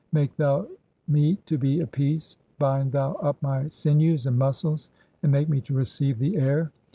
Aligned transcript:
"Make 0.11 0.35
thou 0.35 0.67
me 1.07 1.35
to 1.45 1.59
be 1.59 1.79
at 1.79 1.91
peace, 1.91 2.35
bind 2.57 2.91
thou 2.91 3.11
up 3.21 3.39
my 3.43 3.67
sinews 3.67 4.25
and 4.25 4.35
"muscles, 4.35 4.89
and 5.21 5.31
make 5.31 5.47
me 5.47 5.61
to 5.61 5.75
receive 5.75 6.17
the 6.17 6.31
(3i) 6.37 6.41
air. 6.41 6.71